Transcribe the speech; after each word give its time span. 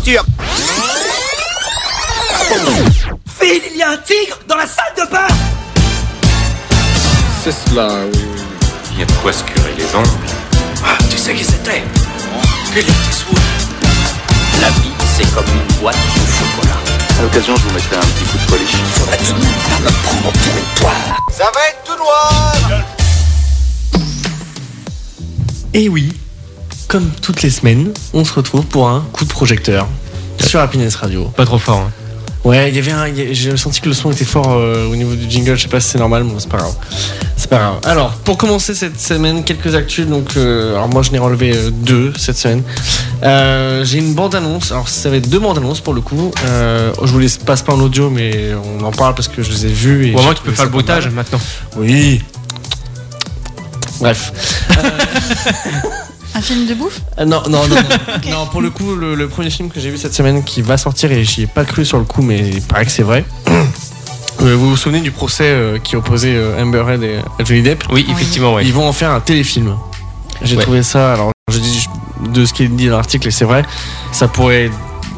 aventure. 0.00 0.24
Phil, 3.38 3.62
il 3.70 3.76
y 3.78 3.82
a 3.82 3.90
un 3.90 3.96
tigre 3.98 4.38
dans 4.48 4.56
la 4.56 4.66
salle 4.66 4.92
de 4.96 5.10
bain 5.10 5.26
C'est 7.44 7.52
cela, 7.52 7.88
oui. 8.12 8.20
Il 8.92 9.00
y 9.00 9.02
a 9.02 9.06
de 9.06 9.12
quoi 9.22 9.32
se 9.32 9.42
curer 9.44 9.74
les 9.76 9.94
ongles. 9.94 10.08
Ah, 10.84 10.96
tu 11.10 11.16
sais 11.16 11.34
qui 11.34 11.44
c'était? 11.44 11.82
Clint 12.72 12.86
Eastwood. 13.10 13.38
La 14.60 14.68
vie, 14.70 14.92
c'est 15.16 15.34
comme 15.34 15.44
une 15.46 15.80
boîte 15.80 15.96
de 15.96 16.20
chocolat. 16.32 16.78
À 17.18 17.22
l'occasion, 17.22 17.56
je 17.56 17.62
vous 17.62 17.74
mettrai 17.74 17.96
un 17.96 18.00
petit 18.00 18.24
coup 18.24 18.38
de 18.38 18.50
polish. 18.50 18.76
Faudrait 18.94 19.18
tout 19.18 19.32
de 19.32 19.38
même 19.38 19.52
pas 19.68 19.80
me 19.80 19.90
prendre 20.02 20.32
pour 20.32 20.56
une 20.56 20.80
poire. 20.80 21.20
Ça 21.30 21.44
va 21.44 21.60
être 21.68 21.82
tout 21.84 21.96
noir. 21.96 22.84
Et 25.72 25.88
oui, 25.88 26.12
comme 26.90 27.08
toutes 27.22 27.42
les 27.42 27.50
semaines, 27.50 27.92
on 28.12 28.24
se 28.24 28.32
retrouve 28.32 28.66
pour 28.66 28.88
un 28.88 29.04
coup 29.12 29.24
de 29.24 29.30
projecteur 29.30 29.86
sur 30.40 30.58
Happiness 30.58 30.96
Radio. 30.96 31.26
Pas 31.36 31.44
trop 31.46 31.58
fort. 31.58 31.78
hein. 31.78 31.90
Ouais, 32.42 32.68
il 32.68 32.74
y 32.74 32.78
avait 32.80 32.90
un, 32.90 33.06
j'ai 33.32 33.56
senti 33.56 33.80
que 33.80 33.88
le 33.88 33.94
son 33.94 34.10
était 34.10 34.24
fort 34.24 34.48
euh, 34.50 34.88
au 34.90 34.96
niveau 34.96 35.14
du 35.14 35.30
jingle. 35.30 35.54
Je 35.56 35.62
sais 35.62 35.68
pas 35.68 35.78
si 35.78 35.90
c'est 35.90 35.98
normal, 35.98 36.24
mais 36.24 36.32
bon, 36.32 36.40
c'est 36.40 36.48
pas 36.48 36.56
grave. 36.56 36.74
C'est 37.36 37.48
pas 37.48 37.58
grave. 37.58 37.74
Alors, 37.84 38.10
pour 38.24 38.38
commencer 38.38 38.74
cette 38.74 38.98
semaine, 39.00 39.44
quelques 39.44 39.72
actus. 39.76 40.06
Donc, 40.06 40.36
euh, 40.36 40.74
alors 40.74 40.88
moi, 40.88 41.02
je 41.02 41.12
n'ai 41.12 41.18
relevé 41.20 41.52
euh, 41.54 41.70
deux 41.70 42.12
cette 42.18 42.38
semaine. 42.38 42.64
J'ai 43.84 43.98
une 43.98 44.14
bande 44.14 44.34
annonce. 44.34 44.72
Alors, 44.72 44.88
ça 44.88 45.10
va 45.10 45.16
être 45.16 45.28
deux 45.28 45.38
bandes 45.38 45.58
annonces 45.58 45.80
pour 45.80 45.94
le 45.94 46.00
coup. 46.00 46.32
Je 46.44 47.06
vous 47.12 47.18
les 47.20 47.28
passe 47.46 47.62
pas 47.62 47.74
en 47.74 47.80
audio, 47.80 48.10
mais 48.10 48.50
on 48.80 48.84
en 48.84 48.90
parle 48.90 49.14
parce 49.14 49.28
que 49.28 49.42
je 49.44 49.50
les 49.52 49.66
ai 49.66 49.72
vues. 49.72 50.08
Et 50.08 50.12
moins, 50.12 50.22
j'ai 50.30 50.34
tu 50.34 50.42
peux 50.42 50.52
faire 50.52 50.64
le 50.64 50.70
bruitage 50.72 51.08
maintenant. 51.10 51.40
Oui. 51.76 52.20
Bref. 54.00 54.32
Un 56.40 56.42
film 56.42 56.66
de 56.66 56.72
bouffe 56.74 57.00
Euh, 57.18 57.26
non, 57.26 57.42
non, 57.50 57.66
non, 57.68 57.76
non. 58.24 58.30
Non, 58.30 58.46
pour 58.46 58.62
le 58.62 58.70
coup, 58.70 58.94
le, 58.96 59.14
le 59.14 59.28
premier 59.28 59.50
film 59.50 59.68
que 59.68 59.78
j'ai 59.78 59.90
vu 59.90 59.98
cette 59.98 60.14
semaine 60.14 60.42
qui 60.42 60.62
va 60.62 60.78
sortir, 60.78 61.12
et 61.12 61.22
j'y 61.22 61.42
ai 61.42 61.46
pas 61.46 61.64
cru 61.66 61.84
sur 61.84 61.98
le 61.98 62.04
coup, 62.04 62.22
mais 62.22 62.38
il 62.38 62.62
paraît 62.62 62.86
que 62.86 62.90
c'est 62.92 63.02
vrai. 63.02 63.24
Euh, 64.42 64.56
vous 64.56 64.70
vous 64.70 64.76
souvenez 64.78 65.00
du 65.02 65.10
procès 65.10 65.44
euh, 65.44 65.78
qui 65.78 65.96
opposait 65.96 66.34
euh, 66.34 66.62
Amber 66.62 66.82
Heard 66.88 67.02
et 67.02 67.18
Johnny 67.44 67.60
Depp 67.60 67.84
Oui, 67.92 68.06
effectivement, 68.10 68.54
ouais. 68.54 68.64
Ils 68.64 68.72
vont 68.72 68.88
en 68.88 68.92
faire 68.94 69.10
un 69.10 69.20
téléfilm. 69.20 69.76
J'ai 70.40 70.56
Ouais. 70.56 70.62
trouvé 70.62 70.82
ça, 70.82 71.12
alors 71.12 71.30
je 71.52 71.58
dis 71.58 71.86
de 72.32 72.46
ce 72.46 72.54
qui 72.54 72.62
est 72.62 72.68
dit 72.68 72.88
dans 72.88 72.96
l'article, 72.96 73.28
et 73.28 73.32
c'est 73.32 73.44
vrai, 73.44 73.66
ça 74.12 74.28
pourrait 74.28 74.70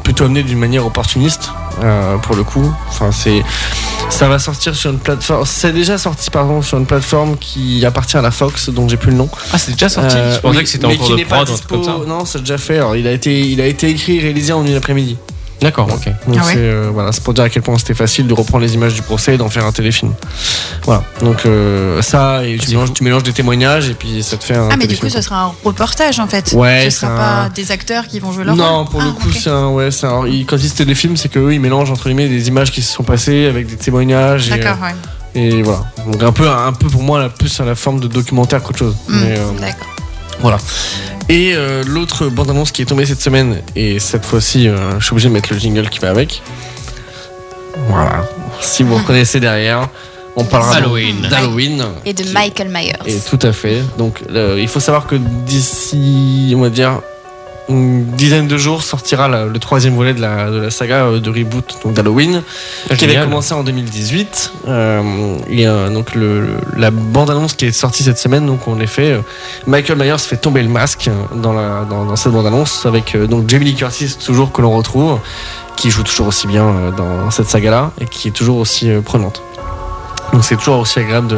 plutôt 0.03 0.25
amener 0.25 0.43
d'une 0.43 0.57
manière 0.59 0.85
opportuniste, 0.85 1.51
euh, 1.81 2.17
pour 2.17 2.35
le 2.35 2.43
coup. 2.43 2.69
Enfin, 2.89 3.13
c'est. 3.13 3.41
Ça 4.09 4.27
va 4.29 4.37
sortir 4.39 4.75
sur 4.75 4.91
une 4.91 4.99
plateforme. 4.99 5.45
C'est 5.45 5.73
déjà 5.73 5.97
sorti, 5.97 6.29
pardon, 6.29 6.61
sur 6.61 6.77
une 6.77 6.85
plateforme 6.85 7.35
qui 7.37 7.83
appartient 7.85 8.15
à 8.15 8.21
la 8.21 8.31
Fox, 8.31 8.69
dont 8.69 8.87
j'ai 8.87 8.95
plus 8.97 9.11
le 9.11 9.17
nom. 9.17 9.27
Ah, 9.51 9.57
c'est 9.57 9.71
déjà 9.71 9.89
sorti 9.89 10.15
Euh, 10.15 10.35
Je 10.35 10.39
pensais 10.39 10.57
oui, 10.57 10.63
que 10.63 10.69
c'était 10.69 10.85
en 10.85 10.95
cours 10.95 11.15
de 11.17 11.23
prod, 11.23 11.49
comme 11.67 11.83
ça. 11.83 11.95
Non, 12.07 12.23
c'est 12.25 12.39
déjà 12.39 12.57
fait. 12.57 12.77
Alors, 12.77 12.95
il 12.95 13.07
a 13.07 13.11
été, 13.11 13.41
il 13.41 13.59
a 13.59 13.65
été 13.65 13.89
écrit 13.89 14.17
et 14.17 14.21
réalisé 14.21 14.53
en 14.53 14.65
une 14.65 14.75
après-midi. 14.75 15.17
D'accord, 15.63 15.87
ok. 15.91 16.05
Donc 16.27 16.37
Ah 16.41 16.45
ouais 16.45 16.53
euh, 16.57 16.89
voilà, 16.93 17.11
c'est 17.11 17.23
pour 17.23 17.33
dire 17.33 17.45
à 17.45 17.49
quel 17.49 17.63
point 17.63 17.77
c'était 17.77 17.93
facile 17.93 18.27
de 18.27 18.33
reprendre 18.33 18.63
les 18.63 18.73
images 18.75 18.93
du 18.93 19.01
procès 19.01 19.35
et 19.35 19.37
d'en 19.37 19.49
faire 19.49 19.65
un 19.65 19.71
téléfilm. 19.71 20.13
Voilà. 20.83 21.03
Donc 21.21 21.45
euh, 21.45 22.01
ça 22.01 22.45
et 22.45 22.57
tu 22.57 22.69
mélanges, 22.71 22.89
fou. 22.89 22.93
tu 22.93 23.03
mélanges 23.03 23.23
des 23.23 23.31
témoignages 23.33 23.89
et 23.89 23.93
puis 23.93 24.21
ça 24.21 24.37
te 24.37 24.43
fait 24.43 24.55
un. 24.55 24.69
Ah, 24.71 24.75
mais 24.77 24.85
du 24.87 24.97
coup, 24.97 25.09
ce 25.09 25.21
sera 25.21 25.43
un 25.45 25.51
reportage 25.63 26.19
en 26.19 26.27
fait. 26.27 26.51
Ouais, 26.53 26.89
Ce 26.89 26.99
sera 26.99 27.11
un- 27.13 27.43
pas 27.45 27.49
des 27.49 27.71
acteurs 27.71 28.07
qui 28.07 28.19
vont 28.19 28.31
jouer 28.31 28.43
leur 28.43 28.55
Non, 28.55 28.79
rôle. 28.83 28.89
pour 28.89 29.01
Ah, 29.01 29.05
le 29.05 29.11
coup, 29.13 29.29
ok. 29.29 29.35
c'est 29.41 29.49
un, 29.49 29.69
ouais, 29.69 29.89
c'est 29.89 30.05
un- 30.05 30.27
ils- 30.27 30.45
quand 30.45 30.57
ils 30.57 30.61
disent 30.63 30.73
téléfilm, 30.75 31.15
c'est 31.17 31.29
qu'eux, 31.29 31.53
ils 31.53 31.61
mélangent 31.61 31.91
entre 31.91 32.03
guillemets 32.09 32.27
des 32.27 32.47
images 32.49 32.71
qui 32.71 32.81
se 32.81 32.93
sont 32.93 33.03
passées 33.03 33.45
avec 33.45 33.65
des 33.67 33.77
témoignages. 33.77 34.47
Et, 34.51 34.57
D'accord, 34.57 34.77
ouais. 34.83 34.93
euh, 35.37 35.39
et 35.39 35.61
voilà. 35.63 35.85
Donc 36.11 36.21
un 36.21 36.31
peu, 36.33 36.49
un 36.49 36.73
peu 36.73 36.87
pour 36.87 37.01
moi, 37.03 37.19
la 37.19 37.29
plus 37.29 37.57
à 37.61 37.65
la 37.65 37.75
forme 37.75 37.99
de 38.01 38.07
documentaire 38.07 38.61
qu'autre 38.61 38.79
chose. 38.79 38.95
Hmm, 39.07 39.23
euh, 39.23 39.51
D'accord. 39.61 39.87
Voilà. 40.39 40.57
Et 41.29 41.53
euh, 41.55 41.83
l'autre 41.85 42.27
bande-annonce 42.27 42.71
qui 42.71 42.81
est 42.81 42.85
tombée 42.85 43.05
cette 43.05 43.21
semaine, 43.21 43.61
et 43.75 43.99
cette 43.99 44.25
fois-ci, 44.25 44.67
euh, 44.67 44.99
je 44.99 45.05
suis 45.05 45.13
obligé 45.13 45.29
de 45.29 45.33
mettre 45.33 45.53
le 45.53 45.59
jingle 45.59 45.89
qui 45.89 45.99
va 45.99 46.09
avec. 46.09 46.41
Voilà. 47.87 48.27
Si 48.61 48.83
vous 48.83 48.95
reconnaissez 48.95 49.39
derrière, 49.39 49.89
on 50.35 50.43
parlera 50.43 50.77
Halloween. 50.77 51.21
d'Halloween. 51.29 51.83
Et 52.05 52.13
de 52.13 52.23
Michael 52.31 52.69
Myers. 52.69 52.93
Et 53.05 53.17
tout 53.19 53.39
à 53.41 53.53
fait. 53.53 53.81
Donc, 53.97 54.21
euh, 54.29 54.57
il 54.59 54.67
faut 54.67 54.79
savoir 54.79 55.07
que 55.07 55.15
d'ici, 55.15 56.53
on 56.55 56.61
va 56.61 56.69
dire, 56.69 57.01
une 57.69 58.05
dizaine 58.05 58.47
de 58.47 58.57
jours 58.57 58.83
sortira 58.83 59.27
la- 59.27 59.45
le 59.45 59.59
troisième 59.59 59.95
volet 59.95 60.13
de 60.13 60.21
la, 60.21 60.49
de 60.51 60.57
la 60.57 60.69
saga 60.71 61.05
euh, 61.05 61.19
de 61.19 61.29
reboot 61.29 61.77
donc 61.83 61.93
d'Halloween, 61.93 62.41
Ah, 62.89 62.95
qui 62.95 63.05
avait 63.05 63.13
commencé 63.23 63.53
en 63.53 63.63
2018. 63.63 64.51
Euh, 64.67 65.35
et 65.49 65.65
euh, 65.67 65.89
donc, 65.89 66.13
le, 66.15 66.57
la 66.77 66.91
bande-annonce 66.91 67.53
qui 67.53 67.65
est 67.65 67.71
sortie 67.71 68.03
cette 68.03 68.17
semaine, 68.17 68.45
donc 68.45 68.67
en 68.67 68.79
effet, 68.79 69.11
euh, 69.13 69.19
Michael 69.67 69.97
Myers 69.97 70.17
fait 70.19 70.37
tomber 70.37 70.61
le 70.61 70.69
masque 70.69 71.07
euh, 71.07 71.35
dans, 71.35 71.53
la, 71.53 71.85
dans, 71.89 72.05
dans 72.05 72.15
cette 72.15 72.33
bande-annonce 72.33 72.85
avec 72.85 73.15
euh, 73.15 73.27
donc 73.27 73.49
Jamie 73.49 73.65
Lee 73.65 73.75
Curtis, 73.75 74.17
toujours 74.25 74.51
que 74.51 74.61
l'on 74.61 74.75
retrouve, 74.75 75.19
qui 75.77 75.89
joue 75.89 76.03
toujours 76.03 76.27
aussi 76.27 76.47
bien 76.47 76.91
dans 76.97 77.31
cette 77.31 77.49
saga-là 77.49 77.91
et 77.99 78.05
qui 78.05 78.27
est 78.27 78.31
toujours 78.31 78.57
aussi 78.57 78.89
prenante. 79.05 79.41
Donc, 80.33 80.43
c'est 80.43 80.55
toujours 80.57 80.79
aussi 80.79 80.99
agréable 80.99 81.27
de 81.27 81.37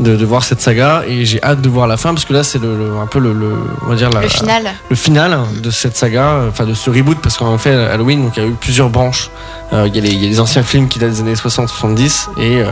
de, 0.00 0.16
de 0.16 0.24
voir 0.24 0.44
cette 0.44 0.60
saga 0.60 1.02
et 1.06 1.24
j'ai 1.24 1.42
hâte 1.42 1.60
de 1.60 1.68
voir 1.68 1.86
la 1.86 1.96
fin 1.96 2.14
parce 2.14 2.24
que 2.24 2.32
là 2.32 2.44
c'est 2.44 2.60
le, 2.60 2.76
le- 2.76 2.96
un 2.98 3.06
peu 3.06 3.18
le, 3.18 3.32
le- 3.32 3.54
on 3.82 3.86
va 3.86 3.96
dire 3.96 4.10
la- 4.10 4.20
Le 4.22 4.28
final. 4.28 4.62
le 4.90 4.96
final 4.96 5.38
de 5.62 5.70
cette 5.70 5.96
saga 5.96 6.42
enfin 6.48 6.64
de 6.66 6.74
ce 6.74 6.88
reboot 6.90 7.18
parce 7.20 7.36
qu'en 7.36 7.58
fait 7.58 7.74
Halloween 7.74 8.22
donc 8.22 8.36
il 8.36 8.42
y 8.42 8.46
a 8.46 8.48
eu 8.48 8.52
plusieurs 8.60 8.90
branches 8.90 9.30
Euh, 9.70 9.86
il 9.86 9.94
y, 9.94 9.98
a 9.98 10.02
les- 10.02 10.08
il 10.14 10.22
y 10.22 10.26
a 10.26 10.30
les 10.30 10.40
anciens 10.40 10.62
films 10.62 10.88
qui 10.88 10.98
datent 10.98 11.10
des 11.10 11.20
années 11.20 11.34
60-70 11.34 12.28
et 12.38 12.62
euh, 12.62 12.70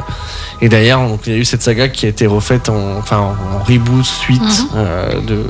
et 0.62 0.69
derrière 0.70 0.98
donc 1.00 1.20
il 1.26 1.32
y 1.34 1.36
a 1.36 1.38
eu 1.38 1.44
cette 1.44 1.62
saga 1.62 1.88
qui 1.88 2.06
a 2.06 2.09
été 2.09 2.26
refaite 2.26 2.70
en 2.70 2.97
enfin 2.98 3.19
en, 3.19 3.36
en 3.54 3.62
reboot 3.69 4.03
suite 4.04 4.41
Mhm. 4.42 4.69
euh, 4.76 5.20
de, 5.20 5.44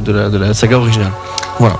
de 0.00 0.12
la, 0.12 0.28
de 0.30 0.38
la 0.38 0.52
saga 0.54 0.78
originale 0.78 1.12
voilà 1.60 1.76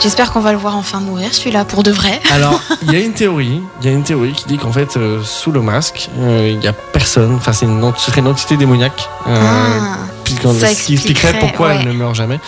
J'espère 0.00 0.32
qu'on 0.32 0.40
va 0.40 0.50
le 0.52 0.58
voir 0.58 0.76
enfin 0.76 0.98
mourir 1.00 1.32
celui-là 1.32 1.64
pour 1.64 1.82
de 1.84 1.90
vrai. 1.92 2.20
alors, 2.32 2.60
il 2.82 2.92
y 2.92 2.96
a 2.96 2.98
une 3.00 3.12
théorie, 3.12 3.62
il 3.80 3.86
y 3.86 3.88
a 3.88 3.92
une 3.92 4.02
théorie 4.02 4.32
qui 4.32 4.44
dit 4.46 4.58
qu'en 4.58 4.72
fait, 4.72 4.96
euh, 4.96 5.20
sous 5.22 5.52
le 5.52 5.60
masque, 5.62 6.08
euh, 6.18 6.48
il 6.52 6.58
n'y 6.58 6.66
a 6.66 6.72
personne. 6.72 7.34
Enfin, 7.36 7.52
c'est 7.52 7.66
une, 7.66 7.92
ce 7.96 8.10
serait 8.10 8.20
une 8.20 8.26
entité 8.28 8.56
démoniaque. 8.56 9.08
euh, 9.28 9.36
Ah. 9.40 9.98
puisqu'on- 10.24 10.52
ça 10.54 10.66
ce 10.68 10.82
qui 10.84 10.94
expliquerait 10.94 11.38
pourquoi 11.38 11.68
ouais. 11.68 11.76
elle 11.80 11.86
ne 11.88 11.92
meurt 11.92 12.14
jamais. 12.16 12.40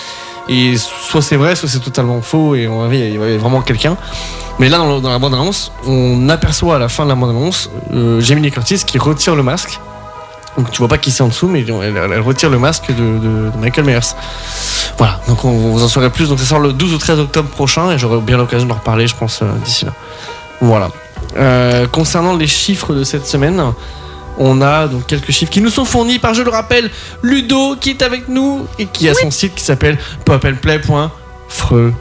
Et 0.48 0.74
soit 0.76 1.22
c'est 1.22 1.36
vrai, 1.36 1.54
soit 1.56 1.68
c'est 1.68 1.78
totalement 1.80 2.20
faux, 2.22 2.54
et 2.56 2.66
on 2.68 2.86
va 2.86 2.94
il 2.94 3.12
y 3.14 3.16
avait 3.16 3.38
vraiment 3.38 3.62
quelqu'un. 3.62 3.96
Mais 4.58 4.68
là, 4.68 4.78
dans, 4.78 5.00
dans 5.00 5.10
la 5.10 5.18
bande-annonce, 5.18 5.70
on 5.86 6.28
aperçoit 6.28 6.76
à 6.76 6.78
la 6.78 6.88
fin 6.88 7.04
de 7.04 7.08
la 7.10 7.14
bande-annonce 7.14 7.70
euh, 7.94 8.20
Jamie 8.20 8.50
Curtis 8.50 8.82
qui 8.84 8.98
retire 8.98 9.36
le 9.36 9.42
masque. 9.44 9.78
Donc 10.56 10.70
tu 10.70 10.78
vois 10.78 10.88
pas 10.88 10.98
qui 10.98 11.10
c'est 11.10 11.22
en 11.22 11.28
dessous, 11.28 11.48
mais 11.48 11.64
elle, 11.66 11.96
elle- 11.96 12.20
retire 12.20 12.48
le 12.50 12.58
masque 12.58 12.88
de, 12.88 12.94
de- 12.94 13.50
de 13.50 13.56
Michael 13.60 13.84
Myers. 13.84 14.14
Voilà, 14.98 15.20
donc 15.26 15.44
on, 15.44 15.50
vous 15.50 15.82
en 15.82 15.88
saurez 15.88 16.10
plus. 16.10 16.28
Donc 16.28 16.38
ça 16.38 16.44
sort 16.44 16.60
le 16.60 16.72
12 16.72 16.94
ou 16.94 16.98
13 16.98 17.18
octobre 17.18 17.48
prochain, 17.48 17.90
et 17.90 17.98
j'aurai 17.98 18.20
bien 18.20 18.36
l'occasion 18.36 18.66
de 18.66 18.72
en 18.72 18.76
reparler, 18.76 19.06
je 19.08 19.16
pense, 19.16 19.40
euh, 19.42 19.46
d'ici 19.64 19.84
là. 19.84 19.92
Voilà. 20.60 20.90
Euh, 21.36 21.86
concernant 21.88 22.36
les 22.36 22.46
chiffres 22.46 22.94
de 22.94 23.02
cette 23.02 23.26
semaine, 23.26 23.60
on 24.38 24.62
a 24.62 24.86
donc 24.86 25.06
quelques 25.06 25.30
chiffres 25.32 25.50
qui 25.50 25.60
nous 25.60 25.70
sont 25.70 25.84
fournis 25.84 26.18
par, 26.20 26.34
je 26.34 26.42
le 26.42 26.50
rappelle, 26.50 26.90
Ludo 27.22 27.74
qui 27.76 27.90
est 27.90 28.02
avec 28.02 28.28
nous 28.28 28.66
et 28.78 28.86
qui 28.86 29.08
a 29.08 29.14
son 29.14 29.30
site 29.32 29.54
qui 29.56 29.64
s'appelle 29.64 29.98
popandplay.freux. 30.24 31.92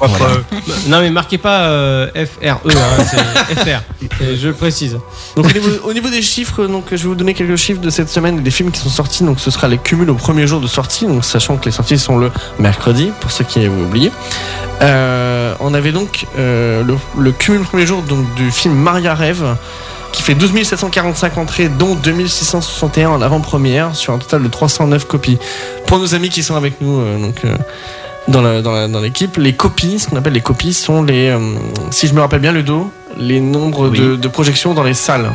Voilà. 0.00 0.34
Non, 0.88 1.00
mais 1.00 1.10
marquez 1.10 1.38
pas 1.38 1.62
euh, 1.62 2.08
FRE, 2.14 2.48
hein, 2.48 3.04
c'est 3.10 3.54
FR. 3.56 3.82
Et 4.22 4.36
je 4.40 4.48
le 4.48 4.54
précise. 4.54 4.98
Donc 5.36 5.46
au 5.46 5.52
niveau, 5.52 5.68
au 5.84 5.92
niveau 5.92 6.08
des 6.08 6.22
chiffres, 6.22 6.66
donc 6.66 6.86
je 6.90 6.96
vais 6.96 7.08
vous 7.08 7.14
donner 7.14 7.34
quelques 7.34 7.56
chiffres 7.56 7.80
de 7.80 7.90
cette 7.90 8.08
semaine 8.08 8.42
des 8.42 8.50
films 8.50 8.70
qui 8.70 8.80
sont 8.80 8.88
sortis. 8.88 9.24
Donc 9.24 9.40
ce 9.40 9.50
sera 9.50 9.68
les 9.68 9.78
cumuls 9.78 10.10
au 10.10 10.14
premier 10.14 10.46
jour 10.46 10.60
de 10.60 10.66
sortie, 10.66 11.06
donc 11.06 11.24
sachant 11.24 11.56
que 11.56 11.64
les 11.66 11.70
sorties 11.70 11.98
sont 11.98 12.18
le 12.18 12.30
mercredi 12.58 13.10
pour 13.20 13.30
ceux 13.30 13.44
qui 13.44 13.58
avaient 13.58 13.68
oublié. 13.68 14.12
Euh, 14.82 15.54
on 15.60 15.72
avait 15.74 15.92
donc 15.92 16.26
euh, 16.38 16.82
le, 16.84 16.96
le 17.18 17.32
cumul 17.32 17.62
au 17.62 17.64
premier 17.64 17.86
jour 17.86 18.02
donc 18.02 18.34
du 18.34 18.50
film 18.50 18.74
Maria 18.74 19.14
Rêve 19.14 19.56
qui 20.16 20.22
fait 20.22 20.34
12 20.34 20.62
745 20.62 21.36
entrées, 21.36 21.68
dont 21.68 21.94
2661 21.94 23.10
en 23.10 23.20
avant-première, 23.20 23.94
sur 23.94 24.14
un 24.14 24.18
total 24.18 24.42
de 24.42 24.48
309 24.48 25.06
copies. 25.06 25.38
Pour 25.86 25.98
nos 25.98 26.14
amis 26.14 26.30
qui 26.30 26.42
sont 26.42 26.56
avec 26.56 26.80
nous, 26.80 27.00
euh, 27.00 27.18
donc 27.18 27.44
euh, 27.44 27.54
dans 28.28 28.42
la- 28.42 28.62
dans 28.62 28.72
la- 28.72 28.88
dans 28.88 29.00
l'équipe, 29.00 29.36
les 29.36 29.52
copies, 29.54 29.98
ce 29.98 30.08
qu'on 30.08 30.16
appelle 30.16 30.32
les 30.32 30.40
copies, 30.40 30.72
sont 30.74 31.02
les, 31.02 31.28
euh, 31.30 31.38
si 31.90 32.06
je 32.08 32.14
me 32.14 32.20
rappelle 32.20 32.40
bien 32.40 32.52
le 32.52 32.62
dos, 32.62 32.90
les 33.16 33.40
nombres 33.40 33.88
Oui. 33.88 33.98
de, 33.98 34.16
de 34.16 34.28
projections 34.28 34.74
dans 34.74 34.82
les 34.82 34.94
salles. 34.94 35.30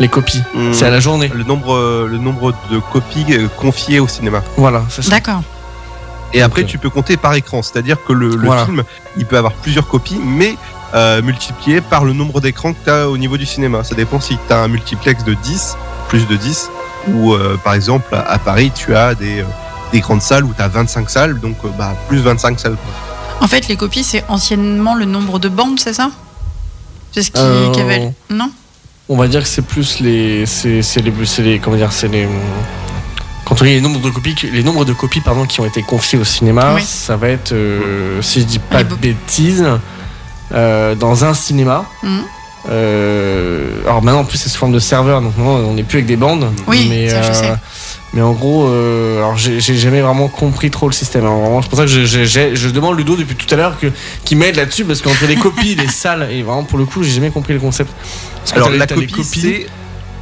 Les 0.00 0.08
copies, 0.08 0.42
Hmm. 0.54 0.72
c'est 0.72 0.86
à 0.86 0.90
la 0.90 1.00
journée. 1.00 1.30
Le 1.34 1.42
nombre, 1.44 1.74
euh, 1.74 2.06
le 2.08 2.18
nombre 2.18 2.52
de 2.70 2.78
copies 2.92 3.26
euh, 3.30 3.48
confiées 3.56 3.98
au 4.00 4.06
cinéma. 4.08 4.42
Voilà, 4.56 4.82
c'est 4.88 5.02
ça. 5.02 5.10
D'accord. 5.10 5.42
Et 6.32 6.40
après, 6.42 6.64
tu 6.64 6.78
peux 6.78 6.90
compter 6.90 7.16
par 7.16 7.34
écran, 7.34 7.62
c'est-à-dire 7.62 7.96
que 8.06 8.12
le, 8.12 8.28
le 8.28 8.44
Voilà. 8.46 8.64
film, 8.66 8.84
il 9.16 9.24
peut 9.26 9.36
avoir 9.38 9.52
plusieurs 9.54 9.88
copies, 9.88 10.20
mais 10.22 10.54
euh, 10.94 11.20
multiplié 11.22 11.80
par 11.80 12.04
le 12.04 12.12
nombre 12.12 12.40
d'écrans 12.40 12.72
que 12.74 12.78
tu 12.84 12.90
as 12.90 13.08
au 13.08 13.18
niveau 13.18 13.36
du 13.36 13.44
cinéma. 13.46 13.82
Ça 13.82 13.94
dépend 13.94 14.20
si 14.20 14.36
tu 14.46 14.52
as 14.52 14.58
un 14.58 14.68
multiplex 14.68 15.24
de 15.24 15.34
10, 15.34 15.76
plus 16.08 16.26
de 16.28 16.36
10, 16.36 16.70
ou 17.08 17.32
euh, 17.32 17.56
par 17.62 17.74
exemple 17.74 18.14
à 18.14 18.20
à 18.20 18.38
Paris, 18.38 18.70
tu 18.74 18.94
as 18.94 19.14
des, 19.14 19.40
euh, 19.40 19.44
des 19.92 20.00
grandes 20.00 20.22
salles 20.22 20.44
où 20.44 20.52
tu 20.54 20.62
as 20.62 20.68
25 20.68 21.08
salles, 21.10 21.40
donc 21.40 21.56
euh, 21.64 21.68
bah, 21.78 21.94
plus 22.08 22.18
25 22.20 22.58
salles. 22.60 22.72
quoi. 22.76 23.44
En 23.44 23.48
fait, 23.48 23.68
les 23.68 23.76
copies, 23.76 24.02
c'est 24.04 24.24
anciennement 24.28 24.94
le 24.94 25.04
nombre 25.04 25.38
de 25.38 25.48
bandes, 25.48 25.78
c'est 25.78 25.92
ça? 25.92 26.10
C'est 27.12 27.22
ce 27.22 27.30
qui 27.30 27.40
Euh, 27.40 27.72
avait. 27.74 28.12
Non? 28.30 28.50
On 29.08 29.16
va 29.16 29.28
dire 29.28 29.42
que 29.42 29.48
c'est 29.48 29.62
plus 29.62 30.00
les, 30.00 30.44
c'est 30.46 30.82
les, 31.00 31.12
c'est 31.24 31.42
les, 31.42 31.58
comment 31.58 31.76
dire, 31.76 31.92
c'est 31.92 32.08
les. 32.08 32.28
Quand 33.46 33.62
on 33.62 33.64
dit 33.64 33.70
les 33.70 33.80
nombres 33.80 34.00
de 34.00 34.10
copies, 34.10 34.34
les 34.52 34.62
nombres 34.62 34.84
de 34.84 34.92
copies 34.92 35.20
pardon 35.22 35.46
qui 35.46 35.60
ont 35.60 35.64
été 35.64 35.82
confiés 35.82 36.18
au 36.18 36.24
cinéma, 36.24 36.74
Oui. 36.74 36.82
ça 36.84 37.16
va 37.16 37.28
être, 37.28 37.52
euh, 37.52 38.20
si 38.20 38.40
je 38.40 38.44
dis 38.44 38.58
pas 38.58 38.84
de 38.84 38.94
bêtises, 38.94 39.64
euh, 40.52 40.94
dans 40.94 41.24
un 41.24 41.32
cinéma. 41.32 41.86
Euh, 42.68 43.80
alors 43.84 44.02
maintenant 44.02 44.20
en 44.20 44.24
plus 44.24 44.36
c'est 44.36 44.48
sous 44.50 44.58
forme 44.58 44.72
de 44.72 44.78
serveur 44.78 45.22
donc 45.22 45.38
non, 45.38 45.46
on 45.70 45.74
n'est 45.74 45.84
plus 45.84 45.98
avec 45.98 46.06
des 46.06 46.16
bandes. 46.16 46.50
Oui, 46.66 46.86
mais, 46.90 47.08
ça, 47.08 47.22
je 47.22 47.32
sais. 47.32 47.54
Mais 48.14 48.22
en 48.22 48.32
gros, 48.32 48.66
euh, 48.68 49.18
alors 49.18 49.36
j'ai 49.36 49.60
jamais 49.60 50.00
vraiment 50.00 50.28
compris 50.28 50.70
trop 50.70 50.86
le 50.86 50.92
système. 50.92 51.24
Alors, 51.24 51.40
vraiment, 51.40 51.62
c'est 51.62 51.68
pour 51.68 51.78
ça 51.78 51.84
que 51.84 51.90
je, 51.90 52.04
je- 52.04 52.54
je 52.54 52.68
demande 52.70 52.96
Ludo 52.96 53.16
depuis 53.16 53.36
tout 53.36 53.52
à 53.52 53.56
l'heure 53.56 53.78
que 53.78 53.88
qu'il 54.24 54.38
m'aide 54.38 54.56
là-dessus 54.56 54.84
parce 54.84 55.02
qu'entre 55.02 55.26
les 55.26 55.36
copies, 55.36 55.74
les 55.74 55.88
salles 55.88 56.28
et 56.30 56.42
vraiment 56.42 56.64
pour 56.64 56.78
le 56.78 56.84
coup 56.86 57.02
j'ai 57.02 57.12
jamais 57.12 57.30
compris 57.30 57.52
le 57.52 57.60
concept. 57.60 57.90
Parce 58.40 58.52
Alors 58.52 58.70
la 58.70 58.86
copie, 58.86 59.24
c'est 59.24 59.66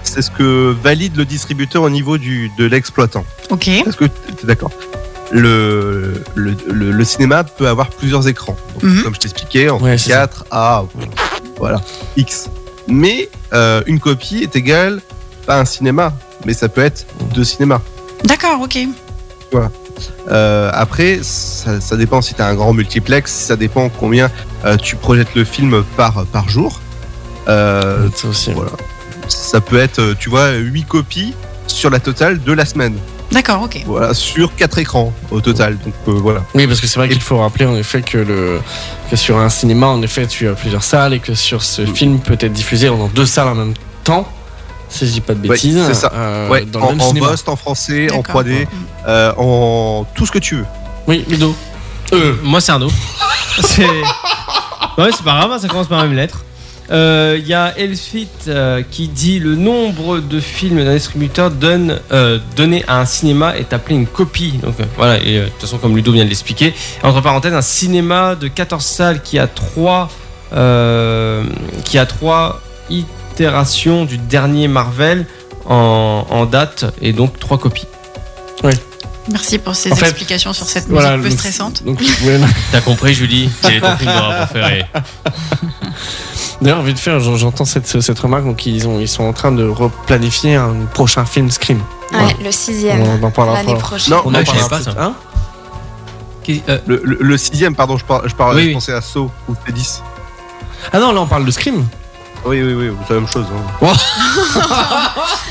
c'est 0.03 0.23
ce 0.23 0.31
que 0.31 0.75
valide 0.83 1.17
le 1.17 1.25
distributeur 1.25 1.83
au 1.83 1.91
niveau 1.91 2.17
du, 2.19 2.51
de 2.59 2.65
l'exploitant. 2.65 3.25
Ok. 3.51 3.69
Est-ce 3.69 3.97
que 3.97 4.05
tu 4.05 4.45
es 4.45 4.47
d'accord 4.47 4.71
le, 5.33 6.23
le, 6.37 6.57
le, 6.73 6.93
le 6.93 7.05
cinéma 7.05 7.43
peut 7.43 7.67
avoir 7.67 7.89
plusieurs 7.91 8.29
écrans. 8.29 8.57
Donc, 8.75 8.83
Mhm. 8.85 9.03
Comme 9.03 9.15
je 9.17 9.21
t'expliquais, 9.21 9.69
entre 9.69 9.83
Ouais, 9.85 9.99
c'est 9.99 10.11
4 10.11 10.45
à 10.53 10.85
voilà, 11.59 11.81
X. 12.17 12.49
Mais 12.87 13.29
euh, 13.53 13.83
une 13.87 13.99
copie 13.99 14.39
est 14.45 14.55
égale 14.55 15.01
pas 15.47 15.59
un 15.61 15.65
cinéma, 15.65 16.13
mais 16.45 16.53
ça 16.55 16.69
peut 16.69 16.83
être 16.85 17.07
deux 17.35 17.45
cinémas. 17.45 17.81
D'accord, 18.25 18.61
ok. 18.61 18.79
Euh, 20.29 20.71
après, 20.75 21.21
ça, 21.23 21.81
ça 21.81 21.97
dépend 21.97 22.21
si 22.21 22.35
tu 22.35 22.43
as 22.43 22.47
un 22.47 22.55
grand 22.55 22.73
multiplex, 22.75 23.33
ça 23.33 23.57
dépend 23.57 23.89
combien 23.89 24.31
euh, 24.65 24.77
tu 24.77 24.97
projettes 24.97 25.35
le 25.35 25.45
film 25.45 25.85
par, 25.97 26.27
par 26.27 26.49
jour. 26.49 26.81
Euh, 27.49 28.09
Ça 28.15 28.29
aussi. 28.29 28.53
voilà. 28.53 28.73
Ça 29.29 29.61
peut 29.61 29.79
être, 29.79 30.15
tu 30.19 30.29
vois, 30.29 30.53
8 30.53 30.85
copies 30.85 31.35
sur 31.67 31.91
la 31.91 32.01
totale 32.01 32.43
de 32.43 32.53
la 32.53 32.65
semaine. 32.65 32.95
D'accord, 33.33 33.63
ok. 33.63 33.83
Voilà, 33.87 34.15
sur 34.15 34.55
4 34.55 34.79
écrans 34.79 35.13
au 35.31 35.41
total. 35.41 35.79
Donc 35.79 35.95
euh, 36.09 36.13
voilà. 36.13 36.43
Oui, 36.55 36.67
parce 36.67 36.81
que 36.81 36.87
c'est 36.87 36.99
vrai 36.99 37.09
qu'il 37.09 37.21
faut 37.21 37.39
rappeler 37.39 37.67
en 37.67 37.75
effet 37.77 38.03
que, 38.03 38.19
le, 38.19 38.61
que 39.11 39.17
sur 39.17 39.39
un 39.39 39.49
cinéma, 39.49 39.87
en 39.89 40.01
effet, 40.03 40.27
tu 40.27 40.47
as 40.49 40.53
plusieurs 40.53 40.85
salles 40.85 41.15
et 41.15 41.19
que 41.21 41.35
sur 41.35 41.63
ce 41.63 41.83
Mm. 41.83 41.95
film 41.95 42.19
peut 42.21 42.37
être 42.39 42.53
diffusé 42.53 42.87
dans 42.89 43.09
deux 43.09 43.27
salles 43.27 43.49
en 43.49 43.55
même 43.57 43.75
temps. 44.05 44.29
Si 44.89 45.07
je 45.07 45.13
dis 45.13 45.21
pas 45.21 45.35
de 45.35 45.41
Ouais, 45.43 45.49
bêtises. 45.55 45.83
c'est 45.87 45.95
ça. 45.95 46.13
euh, 46.15 46.49
ouais, 46.49 46.65
dans 46.65 46.81
en, 46.81 46.91
le 46.91 46.97
même 46.97 47.07
en. 47.07 47.13
Bost, 47.13 47.49
en 47.49 47.57
français, 47.57 48.11
en 48.13 48.19
D'accord. 48.19 48.43
3D, 48.43 48.67
euh, 49.09 49.33
en 49.37 50.07
tout 50.15 50.27
ce 50.27 50.33
que 50.33 50.39
tu 50.39 50.57
veux. 50.57 50.67
Oui, 51.07 51.25
Ludo. 51.29 51.55
Euh, 52.13 52.35
Moi, 52.43 52.61
c'est 52.61 52.73
Arnaud. 52.73 52.91
C'est. 53.63 53.83
Ouais, 54.99 55.11
c'est 55.15 55.25
pas 55.25 55.39
grave, 55.39 55.53
hein, 55.53 55.59
ça 55.59 55.69
commence 55.69 55.89
par 55.89 55.99
la 55.99 56.05
même 56.05 56.17
lettre. 56.17 56.43
Euh, 56.91 57.37
Il 57.41 57.47
y 57.49 57.53
a 57.55 57.77
Elfit 57.79 58.29
euh, 58.49 58.83
qui 58.91 59.09
dit 59.09 59.39
le 59.41 59.57
nombre 59.57 60.21
de 60.21 60.39
films 60.41 60.85
d'un 60.85 60.95
distributeur 60.95 61.51
donne, 61.51 61.99
euh, 62.13 62.39
donné 62.57 62.85
à 62.87 63.01
un 63.01 63.05
cinéma 63.07 63.57
est 63.57 63.73
appelé 63.73 63.97
une 63.97 64.07
copie. 64.07 64.53
Donc 64.63 64.75
euh, 64.81 64.85
voilà, 64.97 65.17
et 65.23 65.39
euh, 65.39 65.45
de 65.45 65.49
toute 65.51 65.63
façon, 65.63 65.79
comme 65.79 65.97
Ludo 65.97 66.13
vient 66.13 66.25
de 66.25 66.29
l'expliquer. 66.29 66.75
Entre 67.03 67.21
parenthèses, 67.23 67.55
un 67.55 67.61
cinéma 67.63 68.35
de 68.37 68.47
14 68.49 68.85
salles 68.85 69.23
qui 69.23 69.39
a 69.39 69.47
3 69.49 70.09
qui 71.85 71.99
a 71.99 72.07
trois 72.07 72.61
itérations 73.41 74.07
du 74.07 74.17
dernier 74.17 74.67
Marvel 74.67 75.27
en, 75.69 76.25
en 76.31 76.47
date 76.47 76.87
et 77.03 77.13
donc 77.13 77.39
3 77.39 77.59
copies. 77.59 77.87
Merci 79.31 79.59
pour 79.59 79.75
ces 79.75 79.93
En 79.93 79.97
fait, 79.97 80.05
explications 80.07 80.53
sur 80.53 80.67
cette 80.67 80.89
musique 80.89 81.01
voilà, 81.03 81.19
peu 81.23 81.29
stressante. 81.31 81.83
T'as 82.73 82.81
compris, 82.81 83.13
Julie 83.13 83.51
Quel 83.63 83.75
est 83.75 83.81
ton 83.81 83.97
film 83.97 84.13
d'horreur 84.13 84.47
préféré 84.49 84.87
D'ailleurs, 86.63 86.83
vite 86.83 86.99
fait, 86.99 87.19
j'en- 87.21 87.37
j'entends 87.37 87.65
cette, 87.67 88.01
cette 88.01 88.19
remarque. 88.19 88.45
Donc, 88.45 88.65
ils, 88.65 88.87
ont, 88.89 88.99
ils 89.01 89.09
sont 89.09 89.25
en 89.25 89.33
train 89.35 89.53
de 89.53 89.67
replanifier 89.69 90.55
un 90.55 90.75
prochain 90.95 91.27
film 91.27 91.51
Scream. 91.51 91.81
Voilà. 92.13 92.29
Ouais, 92.29 92.37
le 92.43 92.53
sixième. 92.53 93.03
On 93.03 93.23
en 93.23 93.31
parlera 93.31 93.57
L'année 93.63 93.75
prochaine. 93.75 94.15
Non, 94.15 94.23
On 94.25 94.35
en 94.35 94.41
je 94.41 94.47
savais 94.47 94.59
parlera 94.61 94.69
pas, 94.71 94.81
ça. 94.83 94.95
Hein 94.99 95.15
Qui- 96.45 96.63
euh, 96.69 96.79
Le, 96.87 97.03
le- 97.05 97.19
le 97.21 97.37
sixième, 97.37 97.75
pardon, 97.75 97.99
je, 97.99 98.05
par, 98.05 98.27
je, 98.29 98.35
par- 98.35 98.55
Oui, 98.55 98.63
je 98.63 98.67
oui. 98.69 98.73
pensais 98.75 98.93
à 98.95 99.03
Saw 99.03 99.31
ou 99.49 99.53
T10. 99.69 100.01
ah 100.93 100.99
non, 101.01 101.13
là, 101.13 101.21
on 101.21 101.27
parle 101.27 101.45
de 101.45 101.51
Scream. 101.51 101.85
Oui, 102.47 102.63
oui, 102.63 102.75
oui, 102.75 102.91
c'est 103.07 103.15
la 103.15 103.21
même 103.21 103.29
chose. 103.29 103.45
hein. 103.53 103.93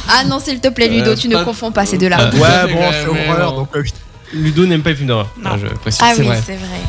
Ah 0.08 0.24
non, 0.28 0.40
s'il 0.40 0.60
te 0.60 0.70
plaît, 0.70 0.88
Ludo, 0.88 1.12
Euh, 1.12 1.16
tu 1.16 1.28
ne 1.28 1.36
pas- 1.36 1.44
confonds 1.44 1.72
pas 1.72 1.86
ces 1.86 1.98
deux-là. 1.98 2.20
Euh, 2.22 2.32
Tout 2.32 2.44
à 2.44 2.48
fait, 2.68 2.74
quand 2.74 2.80
même, 2.80 3.08
mais 3.14 3.28
bon. 3.28 3.68
euh, 3.76 3.84
Ludo 4.34 4.66
n'aime 4.66 4.82
pas 4.82 4.92
les 4.92 4.96
films 4.96 5.08
d'horreur. 5.10 5.28
Non. 5.42 5.52
Ah, 5.54 5.58
je 5.62 5.68
précise. 5.76 6.02
ah 6.04 6.12
c'est 6.16 6.22
oui, 6.22 6.28
vrai. 6.28 6.42
c'est 6.46 6.56
vrai. 6.56 6.80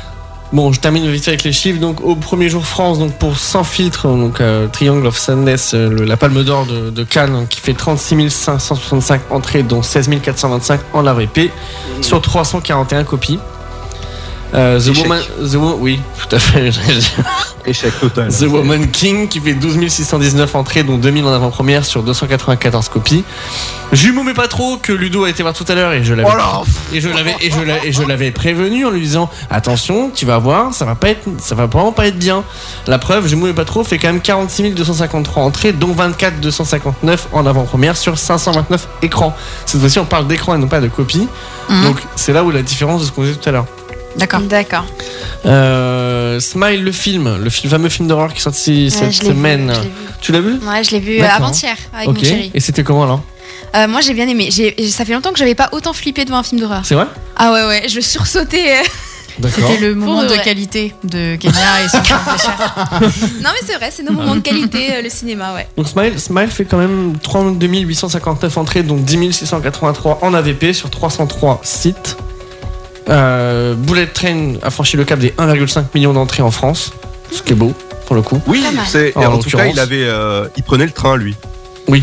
Bon, 0.53 0.73
je 0.73 0.79
termine 0.79 1.11
vite 1.11 1.25
fait 1.25 1.31
avec 1.33 1.43
les 1.43 1.53
chiffres. 1.53 1.81
Donc, 1.81 2.01
au 2.03 2.15
premier 2.15 2.49
jour 2.49 2.65
France, 2.65 2.99
donc 3.01 3.15
pour 3.19 3.37
Sans 3.37 3.65
filtre, 3.65 4.07
donc 4.07 4.41
euh, 4.41 4.69
Triangle 4.69 5.07
of 5.07 5.19
Sadness, 5.19 5.73
euh, 5.75 5.89
le- 5.91 6.05
la 6.05 6.17
Palme 6.17 6.45
d'Or 6.45 6.67
de, 6.67 6.91
de 6.91 7.05
Cannes, 7.05 7.35
hein, 7.35 7.47
qui 7.51 7.61
fait 7.61 7.75
36 7.75 8.31
565 8.31 9.23
entrées, 9.31 9.63
dont 9.65 9.83
16 9.83 10.09
425 10.23 10.81
en 10.93 11.05
AVP, 11.07 11.51
sur 12.01 12.21
341 12.23 13.03
copies. 13.05 13.41
Euh, 14.55 14.79
The 14.81 14.89
Échec. 14.89 15.03
Woman, 15.03 15.21
The 15.51 15.55
Wo- 15.57 15.79
oui, 15.81 16.01
tout 16.29 16.35
à 16.37 16.39
fait. 16.39 16.71
Échec 17.67 17.99
total. 18.01 18.29
The 18.29 18.43
Woman 18.43 18.87
King 18.89 19.27
qui 19.29 19.41
fait 19.41 19.55
12 19.55 19.89
619 19.89 20.55
entrées, 20.55 20.85
dont 20.85 20.97
2000 20.99 21.25
en 21.25 21.33
avant-première 21.33 21.85
sur 21.85 22.03
294 22.05 22.89
copies. 22.89 23.25
Jumeau 23.93 24.23
mais 24.25 24.35
pas 24.35 24.49
trop 24.49 24.77
que 24.79 24.93
Ludo 24.93 25.25
a 25.25 25.31
été 25.31 25.43
voir 25.43 25.55
tout 25.55 25.65
à 25.69 25.75
l'heure 25.75 25.93
et 25.93 26.03
je 26.03 26.13
l'avais 26.15 26.29
Oh 26.29 26.65
et 26.93 27.01
je 27.01 27.09
l'avais 27.09 27.37
et 27.41 27.51
je 27.53 27.61
l'a- 27.61 27.85
et 27.85 27.93
je 27.93 28.03
l'avais 28.03 28.33
prévenu 28.33 28.85
en 28.85 28.91
lui 28.91 29.01
disant 29.01 29.31
attention 29.49 30.11
tu 30.13 30.27
vas 30.27 30.39
voir 30.39 30.75
ça 30.75 30.85
va 30.85 30.97
pas 30.97 31.11
être 31.11 31.23
ça 31.39 31.55
va 31.55 31.67
vraiment 31.67 31.93
pas 31.93 32.07
être 32.09 32.19
bien. 32.19 32.43
La 32.89 32.99
preuve 32.99 33.29
Jumeau 33.29 33.47
mais 33.47 33.53
pas 33.53 33.65
trop 33.65 33.85
fait 33.85 33.99
quand 33.99 34.09
même 34.09 34.21
46 34.21 34.71
253 34.75 35.43
entrées 35.45 35.73
dont 35.73 35.93
24 35.93 36.41
259 36.41 37.29
en 37.33 37.47
avant-première 37.47 37.97
sur 37.97 38.19
529 38.19 38.89
écrans. 39.03 39.37
Cette 39.67 39.81
fois-ci 39.81 39.99
on 40.01 40.05
parle 40.05 40.27
d'écran 40.27 40.55
et 40.57 40.59
non 40.59 40.67
pas 40.69 40.81
de 40.81 40.89
copie. 40.89 41.29
Mhm. 41.69 41.83
Donc 41.85 41.97
c'est 42.17 42.33
là 42.33 42.43
où 42.43 42.51
la 42.51 42.63
différence 42.63 43.03
de 43.03 43.07
ce 43.07 43.13
qu'on 43.13 43.23
disait 43.23 43.37
tout 43.37 43.49
à 43.49 43.53
l'heure. 43.53 43.67
D'accord. 44.17 44.41
D'accord. 44.41 44.87
Euh, 45.45 46.41
Smile 46.41 46.83
le 46.83 46.93
film, 46.93 47.37
le 47.43 47.51
film- 47.51 47.71
fameux 47.71 47.89
film 47.89 48.09
d'horreur 48.09 48.33
qui 48.33 48.39
est 48.39 48.43
sorti 48.43 48.85
Ouais, 48.85 48.91
cette 48.91 49.13
semaine. 49.13 49.71
vu. 49.73 49.89
Tu 50.21 50.33
l'as 50.33 50.41
vu? 50.41 50.55
Ouais, 50.67 50.83
je 50.85 50.91
l'ai 50.93 51.01
vu 51.01 51.21
euh, 51.21 51.29
avant-hier 51.29 51.77
avec 51.95 52.09
Ok. 52.09 52.17
mon 52.19 52.25
chéri. 52.25 52.51
Et 52.55 52.61
c'était 52.61 52.83
comment 52.83 53.05
alors? 53.05 53.21
Euh, 53.75 53.87
moi, 53.89 54.01
j'ai 54.01 54.15
bien 54.15 54.27
aimé. 54.29 54.51
Ça 54.91 55.05
fait 55.05 55.13
longtemps 55.13 55.33
que 55.33 55.39
j'avais 55.39 55.55
pas 55.55 55.69
autant 55.73 55.93
flippé 55.93 56.25
devant 56.25 56.39
un 56.39 56.43
film 56.43 56.61
d'horreur. 56.61 56.81
C'est 56.85 56.95
vrai? 56.95 57.07
Ah 57.37 57.53
ouais, 57.53 57.65
ouais, 57.67 57.89
je 57.89 58.01
sursautais. 58.01 58.77
D'accord. 59.39 59.69
C'était 59.69 59.83
le 59.87 59.95
moment 59.95 60.23
de 60.23 60.35
qualité 60.43 60.95
de 61.05 61.37
Kenya 61.37 61.85
et 61.85 61.89
son 61.89 61.99
Non, 63.43 63.51
mais 63.53 63.67
c'est 63.67 63.75
vrai, 63.77 63.91
c'est 63.93 64.03
nos 64.03 64.13
moments 64.13 64.35
de 64.35 64.41
qualité, 64.41 65.03
le 65.03 65.11
cinéma, 65.11 65.53
ouais. 65.53 65.67
Donc 65.77 65.89
Smile, 65.89 66.19
Smile 66.19 66.49
fait 66.49 66.65
quand 66.65 66.79
même 66.79 67.19
32 67.23 67.67
859 67.67 68.57
entrées, 68.57 68.83
donc 68.83 69.05
10 69.05 69.33
683 69.33 70.21
en 70.23 70.33
AVP 70.33 70.73
sur 70.73 70.89
303 70.89 71.61
sites. 71.65 72.17
Euh, 73.09 73.75
Bullet 73.75 74.07
Train 74.07 74.55
a 74.63 74.71
franchi 74.71 74.97
le 74.97 75.05
cap 75.05 75.19
des 75.19 75.31
1,5 75.31 75.85
million 75.95 76.13
d'entrées 76.13 76.43
en 76.43 76.51
France, 76.51 76.93
ce 77.31 77.43
qui 77.43 77.53
est 77.53 77.57
beau 77.57 77.73
pour 78.07 78.17
le 78.17 78.23
coup. 78.23 78.41
Oui, 78.47 78.65
c'est 78.87 79.17
En 79.17 79.25
en, 79.25 79.39
tout 79.39 79.51
cas, 79.51 79.59
l'occurrence. 79.65 79.75
il 79.75 79.81
avait, 79.81 80.05
euh, 80.05 80.49
il 80.57 80.63
prenait 80.63 80.87
le 80.87 80.93
train 80.93 81.17
lui. 81.17 81.37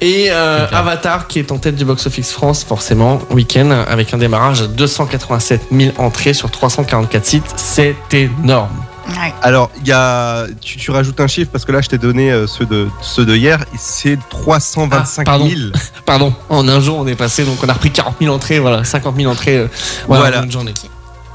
Et 0.00 0.26
euh. 0.30 0.66
Avatar 0.70 1.26
qui 1.26 1.40
est 1.40 1.50
en 1.50 1.58
tête 1.58 1.74
du 1.74 1.84
box-office 1.84 2.30
France, 2.30 2.62
forcément, 2.62 3.20
week-end, 3.30 3.70
avec 3.70 4.14
un 4.14 4.18
démarrage 4.18 4.62
à 4.62 4.66
287 4.68 5.62
000 5.72 5.92
entrées 5.98 6.34
sur 6.34 6.50
344 6.52 7.26
sites. 7.26 7.52
C'est 7.56 7.96
énorme. 8.12 8.70
Ouais. 9.08 9.32
Alors, 9.42 9.70
il 9.80 9.86
y 9.88 9.92
a, 9.92 10.46
tu, 10.60 10.76
tu 10.76 10.90
rajoutes 10.90 11.18
un 11.20 11.26
chiffre 11.26 11.50
parce 11.50 11.64
que 11.64 11.72
là, 11.72 11.80
je 11.80 11.88
t'ai 11.88 11.98
donné 11.98 12.30
euh, 12.30 12.46
ceux 12.46 12.66
de 12.66 12.88
ceux 13.00 13.24
de 13.24 13.34
hier. 13.34 13.62
et 13.74 13.76
C'est 13.78 14.18
325 14.28 15.22
Ah, 15.22 15.24
pardon. 15.24 15.48
000. 15.48 15.60
Pardon, 16.04 16.32
en 16.48 16.66
un 16.68 16.80
jour 16.80 16.96
on 16.98 17.06
est 17.06 17.14
passé, 17.14 17.44
donc 17.44 17.58
on 17.62 17.68
a 17.68 17.72
repris 17.74 17.90
40 17.90 18.14
000 18.20 18.34
entrées, 18.34 18.58
voilà, 18.58 18.82
50 18.84 19.14
000 19.16 19.30
entrées 19.30 19.58
euh, 19.58 19.66
voilà, 20.06 20.22
Voilà. 20.22 20.40
en 20.40 20.44
une 20.44 20.52
journée. 20.52 20.72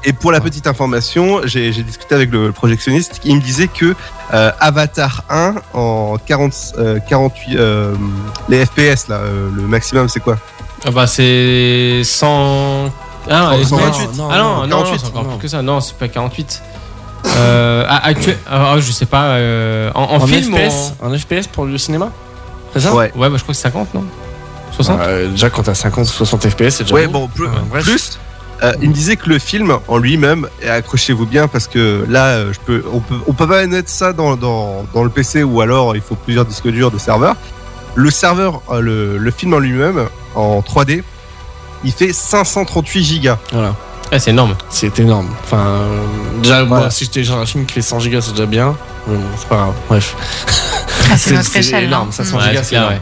Et 0.06 0.12
pour 0.12 0.32
la 0.32 0.40
petite 0.40 0.66
information, 0.66 1.40
j'ai 1.44 1.70
discuté 1.72 2.14
avec 2.14 2.30
le 2.30 2.52
projectionniste. 2.52 3.20
Il 3.24 3.36
me 3.36 3.40
disait 3.40 3.68
que 3.68 3.94
euh, 4.34 4.50
Avatar 4.60 5.22
1 5.30 5.54
en 5.72 6.16
40, 6.26 6.52
euh, 6.78 6.98
48, 7.08 7.56
euh, 7.56 7.94
les 8.48 8.66
FPS 8.66 9.08
là, 9.08 9.16
euh, 9.16 9.48
le 9.54 9.62
maximum 9.62 10.08
c'est 10.08 10.20
quoi? 10.20 10.36
Ah 10.84 10.90
bah 10.90 11.06
c'est 11.06 12.02
100. 12.04 12.90
Ah 13.30 13.56
non, 13.56 13.64
128. 13.64 14.16
non, 14.18 14.28
ah 14.30 14.38
non, 14.38 14.44
non, 14.54 14.66
non, 14.66 14.68
48, 14.82 14.92
non, 14.92 14.98
c'est 14.98 15.06
encore 15.06 15.22
non. 15.22 15.28
plus 15.30 15.38
que 15.38 15.48
ça. 15.48 15.62
Non, 15.62 15.80
c'est 15.80 15.96
pas 15.96 16.08
48. 16.08 16.62
Euh, 17.26 17.86
actuel, 17.88 18.38
ah, 18.50 18.74
je 18.78 18.92
sais 18.92 19.06
pas. 19.06 19.24
euh, 19.36 19.90
en, 19.94 20.02
en 20.02 20.16
En, 20.16 20.26
film 20.26 20.54
ou 20.54 20.56
FPS, 20.56 20.92
un 21.02 21.18
FPS 21.18 21.46
pour 21.50 21.64
le 21.64 21.78
cinéma 21.78 22.10
C'est 22.72 22.80
ça? 22.80 22.94
Ouais. 22.94 23.12
en- 23.14 23.20
Ouais, 23.20 23.28
bah 23.30 23.36
je 23.36 23.42
crois 23.42 23.52
que 23.52 23.56
c'est 23.56 23.62
50, 23.62 23.94
non? 23.94 24.04
60 24.72 25.00
Euh, 25.00 25.28
Déjà 25.30 25.50
quand 25.50 25.62
t'as 25.62 25.74
50 25.74 26.04
ou 26.06 26.10
60 26.10 26.48
FPS, 26.48 26.70
c'est 26.70 26.84
déjà 26.84 26.94
Ouais, 26.94 27.06
bon. 27.06 27.28
plus. 27.28 27.46
Ouais, 27.46 27.50
bref. 27.70 27.84
plus, 27.84 28.18
euh, 28.62 28.72
il 28.82 28.88
me 28.90 28.94
disait 28.94 29.16
que 29.16 29.28
le 29.28 29.38
film 29.38 29.76
en 29.88 29.98
lui-même, 29.98 30.48
et 30.62 30.68
accrochez-vous 30.68 31.26
bien 31.26 31.48
parce 31.48 31.66
que 31.66 32.04
là, 32.08 32.26
euh, 32.26 32.52
je 32.52 32.60
peux, 32.60 32.84
on 32.92 33.00
peut, 33.00 33.16
on 33.26 33.32
peut 33.32 33.46
pas 33.48 33.66
mettre 33.66 33.88
ça 33.90 34.12
dans, 34.12 34.36
dans, 34.36 34.84
dans 34.94 35.02
le 35.04 35.10
PC 35.10 35.42
ou 35.42 35.60
alors 35.60 35.96
il 35.96 36.02
faut 36.02 36.14
plusieurs 36.16 36.44
disques 36.44 36.68
durs 36.68 36.90
de 36.90 36.98
serveur. 36.98 37.36
Le 37.96 38.10
serveur, 38.10 38.60
euh, 38.70 38.80
le, 38.80 39.18
le 39.18 39.30
film 39.30 39.54
en 39.54 39.58
lui-même, 39.58 40.06
en 40.34 40.60
3D, 40.60 41.02
il 41.84 41.92
fait 41.92 42.12
538 42.12 43.04
gigas. 43.04 43.38
Voilà. 43.52 43.74
Ah, 44.12 44.18
c'est 44.18 44.30
énorme. 44.30 44.54
C'est 44.70 44.98
énorme. 45.00 45.28
Enfin, 45.44 45.80
déjà, 46.42 46.64
moi, 46.64 46.90
si 46.90 47.04
j'étais 47.04 47.24
genre 47.24 47.38
un 47.38 47.46
film 47.46 47.66
qui 47.66 47.74
fait 47.74 47.82
100 47.82 48.00
gigas, 48.00 48.20
c'est 48.22 48.30
déjà 48.32 48.46
bien. 48.46 48.76
Mais 49.06 49.16
bon, 49.16 49.22
c'est 49.36 49.48
pas 49.48 49.56
grave. 49.56 49.74
Bref. 49.88 50.14
Ah, 51.10 51.16
c'est 51.16 51.32
notre 51.34 51.56
échelle. 51.56 51.84
énorme, 51.84 52.08
hein. 52.08 52.12
500 52.12 52.36
Ouais, 52.38 52.44
gigas, 52.50 52.62
c'est 52.62 52.76
énorme. 52.76 52.94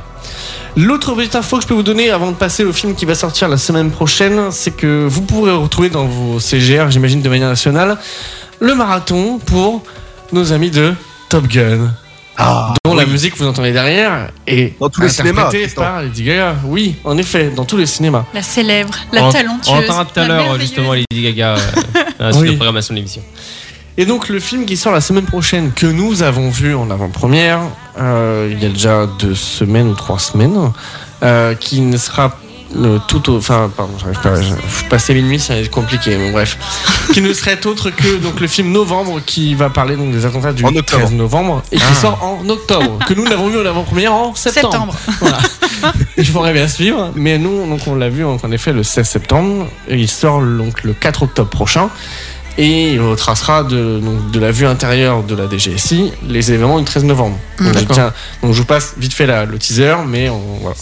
L'autre 0.74 1.14
petite 1.14 1.34
info 1.36 1.56
que 1.56 1.62
je 1.64 1.68
peux 1.68 1.74
vous 1.74 1.82
donner 1.82 2.10
avant 2.10 2.30
de 2.30 2.36
passer 2.36 2.64
au 2.64 2.72
film 2.72 2.94
qui 2.94 3.04
va 3.04 3.14
sortir 3.14 3.46
la 3.48 3.58
semaine 3.58 3.90
prochaine, 3.90 4.50
c'est 4.50 4.70
que 4.70 5.06
vous 5.06 5.20
pourrez 5.20 5.52
retrouver 5.52 5.90
dans 5.90 6.06
vos 6.06 6.40
CGR, 6.40 6.90
j'imagine 6.90 7.20
de 7.20 7.28
manière 7.28 7.50
nationale, 7.50 7.98
le 8.58 8.74
marathon 8.74 9.38
pour 9.38 9.82
nos 10.32 10.52
amis 10.54 10.70
de 10.70 10.94
Top 11.28 11.46
Gun. 11.46 11.92
Ah, 12.44 12.74
dont 12.84 12.94
la 12.94 13.06
musique 13.06 13.34
que 13.34 13.38
vous 13.38 13.46
entendez 13.46 13.72
derrière 13.72 14.30
est 14.46 14.78
Dans 14.80 14.88
tous 14.90 15.00
les 15.02 15.08
cinémas, 15.08 15.50
par 15.76 16.02
Lady 16.02 16.24
Gaga. 16.24 16.56
Oui, 16.64 16.96
en 17.04 17.16
effet, 17.16 17.50
dans 17.54 17.64
tous 17.64 17.76
les 17.76 17.86
cinémas. 17.86 18.24
La 18.34 18.42
célèbre, 18.42 18.94
la 19.12 19.24
on, 19.24 19.30
talentueuse. 19.32 19.72
on 19.72 19.78
entendra 19.78 20.04
tout 20.04 20.20
à 20.20 20.26
l'heure 20.26 20.58
justement 20.58 20.92
Lady 20.92 21.22
Gaga 21.22 21.54
euh, 21.54 21.58
dans 22.18 22.26
la 22.26 22.32
suite 22.32 22.42
Oui. 22.42 22.50
de 22.50 22.56
programmation 22.56 22.94
de 22.94 22.96
l'émission. 22.96 23.22
Et 23.96 24.06
donc 24.06 24.28
le 24.28 24.40
film 24.40 24.64
qui 24.64 24.76
sort 24.76 24.92
la 24.92 25.00
semaine 25.02 25.26
prochaine, 25.26 25.70
que 25.72 25.86
nous 25.86 26.22
avons 26.22 26.48
vu 26.50 26.74
en 26.74 26.90
avant-première, 26.90 27.60
euh, 28.00 28.48
il 28.50 28.62
y 28.62 28.66
a 28.66 28.70
déjà 28.70 29.06
deux 29.18 29.34
semaines 29.34 29.88
ou 29.88 29.94
trois 29.94 30.18
semaines, 30.18 30.72
euh, 31.22 31.54
qui 31.54 31.80
ne 31.82 31.96
sera 31.98 32.36
euh, 32.76 32.98
tout 33.08 33.30
au... 33.30 33.36
Enfin, 33.38 33.70
pardon, 33.76 33.92
j'arrive 33.98 34.20
pas... 34.20 34.40
je- 34.40 34.88
Passer 34.88 35.14
minuit, 35.14 35.38
ça 35.38 35.54
va 35.54 35.60
être 35.60 35.70
compliqué, 35.70 36.16
mais 36.16 36.30
bref. 36.32 36.56
qui 37.12 37.20
ne 37.20 37.32
serait 37.32 37.64
autre 37.66 37.90
que 37.90 38.16
donc, 38.18 38.40
le 38.40 38.46
film 38.46 38.70
Novembre, 38.72 39.20
qui 39.24 39.54
va 39.54 39.70
parler 39.70 39.96
donc, 39.96 40.12
des 40.12 40.24
attentats 40.26 40.52
du 40.52 40.64
En 40.64 40.68
octobre. 40.68 41.02
13 41.04 41.12
novembre, 41.12 41.62
et 41.72 41.76
qui 41.76 41.82
Ah. 41.90 41.94
sort 41.94 42.22
en 42.22 42.48
octobre, 42.48 42.98
que 43.06 43.14
nous 43.14 43.24
l'avons 43.24 43.48
vu 43.48 43.58
en 43.60 43.66
avant-première 43.66 44.12
en 44.12 44.34
septembre. 44.34 44.70
Septembre. 44.72 44.96
Voilà. 45.20 45.38
Je 46.16 46.30
pourrais 46.32 46.52
bien 46.52 46.68
suivre, 46.68 47.10
mais 47.14 47.38
nous, 47.38 47.66
donc, 47.68 47.80
on 47.86 47.94
l'a 47.94 48.08
vu 48.08 48.24
en 48.24 48.36
en 48.42 48.52
effet 48.52 48.72
le 48.72 48.82
16 48.82 49.08
septembre. 49.08 49.66
Et 49.88 49.96
il 49.96 50.08
sort 50.08 50.40
donc 50.40 50.82
le 50.84 50.92
4 50.92 51.24
octobre 51.24 51.48
prochain. 51.50 51.88
Et 52.58 52.92
il 52.92 53.00
retracera 53.00 53.64
de, 53.64 53.98
donc, 53.98 54.30
de 54.30 54.38
la 54.38 54.50
vue 54.50 54.66
intérieure 54.66 55.22
de 55.22 55.34
la 55.34 55.48
DGSI 55.48 56.12
les 56.28 56.52
événements 56.52 56.78
du 56.78 56.84
13 56.84 57.04
novembre. 57.04 57.38
Mm, 57.58 57.64
donc, 57.64 57.72
je 57.74 57.78
d'accord. 57.80 57.94
tiens- 57.96 58.12
donc 58.42 58.52
je 58.52 58.58
vous 58.58 58.66
passe 58.66 58.92
vite 58.98 59.14
fait 59.14 59.24
la- 59.26 59.46
le 59.46 59.56
teaser, 59.58 59.96
mais 60.06 60.28
on, 60.28 60.38
voilà. 60.60 60.76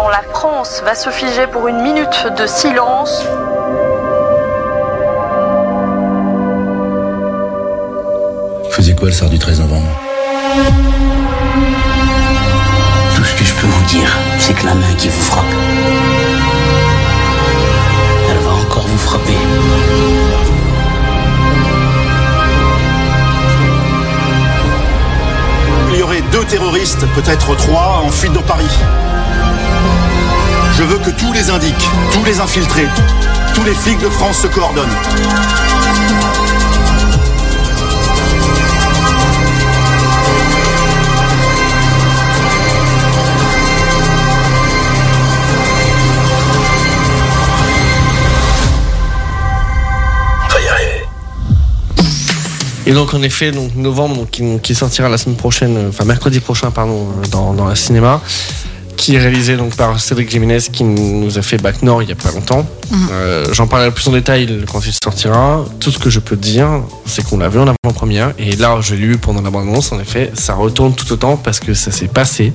La 0.00 0.22
France 0.32 0.82
va 0.84 0.94
se 0.94 1.10
figer 1.10 1.46
pour 1.46 1.68
une 1.68 1.82
minute 1.82 2.26
de 2.38 2.46
silence. 2.46 3.24
Faisait 8.70 8.94
quoi 8.94 9.08
le 9.08 9.12
soir 9.12 9.28
du 9.28 9.38
13 9.38 9.60
novembre? 9.60 9.88
Tout 13.14 13.24
ce 13.24 13.34
que 13.34 13.44
je 13.44 13.54
peux 13.54 13.66
vous 13.66 13.84
dire, 13.84 14.16
c'est 14.38 14.54
que 14.54 14.64
la 14.64 14.74
main 14.74 14.94
qui 14.96 15.08
vous 15.08 15.20
frappe, 15.20 15.44
elle 18.30 18.38
va 18.38 18.50
encore 18.50 18.86
vous 18.86 18.98
frapper. 18.98 19.36
Il 25.92 25.98
y 25.98 26.02
aurait 26.02 26.22
deux 26.32 26.44
terroristes, 26.44 27.06
peut-être 27.14 27.54
trois, 27.56 28.02
en 28.04 28.10
fuite 28.10 28.32
dans 28.32 28.42
Paris. 28.42 28.78
Je 30.76 30.84
veux 30.84 30.98
que 30.98 31.10
tous 31.10 31.32
les 31.32 31.50
indiques, 31.50 31.88
tous 32.12 32.24
les 32.24 32.40
infiltrés, 32.40 32.88
tous 33.54 33.62
les 33.64 33.74
flics 33.74 33.98
de 34.00 34.08
France 34.08 34.38
se 34.38 34.46
coordonnent. 34.46 34.88
On 50.44 50.48
va 50.52 50.60
y 50.60 50.68
arriver. 50.68 51.06
Et 52.86 52.92
donc 52.92 53.14
en 53.14 53.22
effet, 53.22 53.52
donc 53.52 53.74
novembre, 53.76 54.16
donc, 54.16 54.30
qui, 54.30 54.58
qui 54.60 54.74
sortira 54.74 55.08
la 55.08 55.18
semaine 55.18 55.36
prochaine, 55.36 55.76
euh, 55.76 55.88
enfin 55.90 56.04
mercredi 56.04 56.40
prochain, 56.40 56.70
pardon, 56.70 57.08
euh, 57.22 57.28
dans, 57.28 57.52
dans 57.52 57.68
la 57.68 57.76
cinéma, 57.76 58.20
qui 59.02 59.16
est 59.16 59.18
réalisé 59.18 59.56
donc 59.56 59.74
par 59.74 59.98
Cédric 59.98 60.30
Jiménez, 60.30 60.58
qui 60.72 60.84
nous 60.84 61.36
a 61.36 61.42
fait 61.42 61.56
Bac 61.60 61.82
Nord 61.82 62.04
il 62.04 62.08
y 62.08 62.12
a 62.12 62.14
pas 62.14 62.30
longtemps. 62.30 62.64
Mhm. 62.92 63.08
Euh, 63.10 63.44
J'en 63.52 63.66
parlerai 63.66 63.90
plus 63.90 64.06
en 64.06 64.12
détail 64.12 64.64
quand 64.70 64.80
il 64.86 64.92
sortira. 64.92 65.64
Tout 65.80 65.90
ce 65.90 65.98
que 65.98 66.08
je 66.08 66.20
peux 66.20 66.36
te 66.36 66.42
dire, 66.42 66.68
c'est 67.04 67.24
qu'on 67.24 67.38
l'a 67.38 67.48
vu 67.48 67.58
en 67.58 67.66
avant-première, 67.66 68.32
et 68.38 68.54
là 68.54 68.78
je 68.80 68.94
l'ai 68.94 69.02
eu 69.06 69.16
pendant 69.18 69.42
la 69.42 69.50
bande-annonce. 69.50 69.90
En 69.90 69.98
effet, 69.98 70.30
ça 70.34 70.54
retourne 70.54 70.94
tout 70.94 71.10
autant 71.12 71.36
parce 71.36 71.58
que 71.58 71.74
ça 71.74 71.90
s'est 71.90 72.06
passé. 72.06 72.52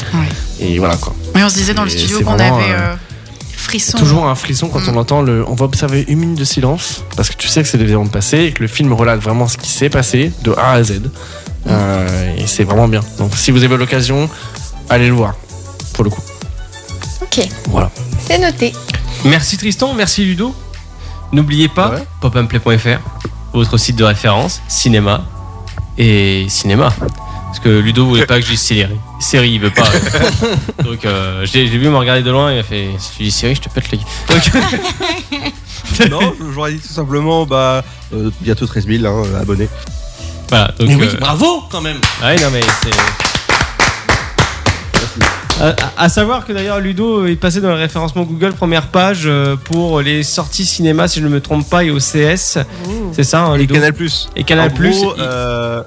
Et 0.62 0.80
voilà 0.80 0.96
quoi. 0.96 1.14
Oui, 1.36 1.42
on 1.44 1.50
se 1.50 1.56
disait 1.56 1.74
dans 1.74 1.84
le 1.84 1.90
studio 1.90 2.22
qu'on 2.22 2.32
avait 2.40 2.44
euh, 2.72 2.78
euh, 2.94 2.96
frisson. 3.58 3.98
Toujours 3.98 4.26
un 4.26 4.36
frisson 4.36 4.70
quand 4.70 4.80
Mm. 4.80 4.92
on 4.96 4.98
entend 4.98 5.22
le. 5.22 5.44
On 5.50 5.54
va 5.56 5.66
observer 5.66 6.06
une 6.08 6.20
minute 6.20 6.40
de 6.40 6.46
silence 6.46 7.04
parce 7.18 7.30
que 7.30 7.36
tu 7.36 7.50
sais 7.50 7.62
que 7.62 7.68
c'est 7.68 7.78
des 7.78 7.84
événements 7.84 8.08
passés 8.08 8.44
et 8.46 8.52
que 8.54 8.62
le 8.62 8.70
film 8.70 8.94
relate 8.94 9.20
vraiment 9.20 9.50
ce 9.50 9.58
qui 9.58 9.70
s'est 9.70 9.90
passé 9.90 10.32
de 10.46 10.52
A 10.54 10.72
à 10.76 10.84
Z. 10.84 11.02
Euh, 11.68 12.38
et 12.38 12.48
c'est 12.48 12.64
vraiment 12.64 12.88
bien. 12.88 13.02
Donc 13.18 13.32
si 13.36 13.52
vous 13.52 13.66
avez 13.66 13.76
l'occasion, 13.76 14.30
allez 14.90 15.08
le 15.08 15.14
voir. 15.14 15.36
Pour 15.94 16.06
le 16.06 16.10
coup. 16.10 16.22
Ok, 17.32 17.48
Voilà. 17.70 17.92
c'est 18.26 18.40
noté. 18.40 18.74
Merci 19.26 19.58
Tristan, 19.58 19.94
merci 19.94 20.24
Ludo. 20.26 20.56
N'oubliez 21.32 21.68
pas 21.68 21.90
Ouais. 21.92 22.04
popandplay.fr, 22.22 23.00
votre 23.54 23.78
site 23.78 23.96
de 23.98 24.04
référence, 24.04 24.62
cinéma 24.68 25.26
et 25.98 26.46
cinéma. 26.50 26.94
Parce 27.48 27.60
que 27.60 27.70
Ludo 27.70 28.06
voulait 28.06 28.26
pas 28.26 28.36
que 28.40 28.46
je 28.46 28.52
dise 28.52 28.62
série. 28.62 28.88
Série, 29.20 29.52
il 29.54 29.60
veut 29.62 29.72
pas. 29.72 29.88
Donc 30.84 31.06
euh, 31.06 31.46
j'ai 31.46 31.66
vu 31.66 31.90
me 31.90 31.98
regarder 31.98 32.22
de 32.22 32.30
loin, 32.32 32.54
il 32.54 32.60
a 32.60 32.64
fait 32.64 32.90
si 33.00 33.12
tu 33.18 33.24
dis 33.24 33.32
série, 33.32 33.56
je 33.56 33.62
te 33.62 33.70
pète 33.70 33.90
les 33.92 33.98
Donc, 33.98 34.52
non, 36.12 36.34
je- 36.40 36.54
j'aurais 36.54 36.74
dit 36.74 36.80
tout 36.80 36.94
simplement, 36.94 37.46
bah, 37.46 37.84
euh, 38.14 38.30
bientôt 38.42 38.68
13 38.68 38.86
000 38.88 39.06
hein, 39.06 39.24
abonnés. 39.42 39.70
voilà. 40.50 40.68
Donc, 40.80 40.88
Mais 40.90 40.96
oui, 40.96 41.08
euh, 41.14 41.18
bravo 41.20 41.64
quand 41.72 41.82
même. 41.82 42.00
ah 42.22 42.28
ouais, 42.28 42.36
non 42.42 42.50
mais 42.52 42.62
c'est. 42.84 42.92
Euh, 45.62 45.74
À, 45.98 46.08
savoir 46.10 46.46
que 46.46 46.54
d'ailleurs 46.54 46.80
Ludo 46.80 47.26
est 47.26 47.36
passé 47.36 47.62
dans 47.62 47.70
le 47.70 47.76
référencement 47.76 48.24
Google 48.24 48.54
première 48.54 48.88
page 48.88 49.24
euh, 49.26 49.56
pour 49.56 50.02
les 50.02 50.22
sorties 50.22 50.66
cinéma 50.66 51.08
si 51.08 51.20
je 51.20 51.26
ne 51.26 51.30
me 51.32 51.42
trompe 51.42 51.68
pas 51.68 51.84
et 51.84 51.90
OCS. 51.90 52.60
C'est 53.14 53.24
ça 53.24 53.46
hein, 53.46 53.56
Et 53.56 53.60
Ludo 53.60 53.74
Canal 53.74 53.94
Plus. 53.94 54.30
Et 54.36 54.44
Canal 54.44 54.70
En 54.72 54.74
gros, 54.76 55.14
il- 55.18 55.22
euh, 55.22 55.82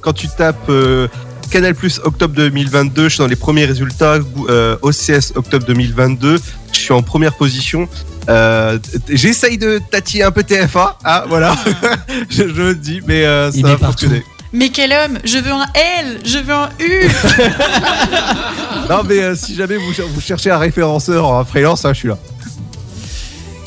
quand 0.00 0.12
tu 0.12 0.26
tapes 0.28 0.68
euh, 0.68 1.06
Canal 1.50 1.74
Plus 1.76 2.00
octobre 2.02 2.34
2022, 2.34 3.04
je 3.04 3.08
suis 3.10 3.18
dans 3.18 3.28
les 3.28 3.36
premiers 3.36 3.64
résultats. 3.64 4.18
Euh, 4.48 4.76
OCS 4.82 5.32
octobre 5.36 5.64
2022, 5.66 6.40
je 6.72 6.78
suis 6.78 6.92
en 6.92 7.02
première 7.02 7.34
position. 7.34 7.88
Euh, 8.28 8.78
J'essaye 9.08 9.56
de 9.58 9.80
tatiller 9.90 10.24
un 10.24 10.30
peu 10.32 10.42
TF1, 10.42 10.92
ah 11.04 11.24
voilà, 11.28 11.54
je, 12.30 12.48
je 12.48 12.62
le 12.62 12.74
dis, 12.74 13.00
mais 13.06 13.24
euh, 13.24 13.50
Il 13.54 13.62
ça 13.62 13.68
est 13.70 13.74
a 13.74 13.78
fonctionné. 13.78 14.24
Mais 14.52 14.68
quel 14.68 14.92
homme? 14.92 15.18
Je 15.24 15.38
veux 15.38 15.50
un 15.52 15.64
L, 15.74 16.20
je 16.24 16.38
veux 16.38 16.52
un 16.54 16.68
U. 16.78 17.08
Non, 18.90 19.02
mais 19.08 19.18
euh, 19.22 19.34
si 19.36 19.54
jamais 19.54 19.76
vous, 19.76 19.92
vous 20.12 20.20
cherchez 20.20 20.50
un 20.50 20.58
référenceur 20.58 21.24
en 21.26 21.44
freelance, 21.44 21.84
hein, 21.84 21.92
je 21.94 21.98
suis 22.00 22.08
là. 22.08 22.18